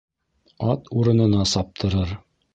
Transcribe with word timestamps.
Ат 0.75 0.89
урынына 1.01 1.45
саптырыр. 1.53 2.17